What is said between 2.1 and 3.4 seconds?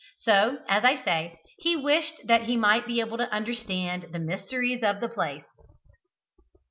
that he might be able to